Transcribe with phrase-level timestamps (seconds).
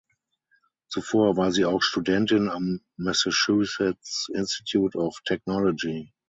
[0.89, 6.11] Zuvor war sie auch Studentin am Massachusetts Institute of Technology.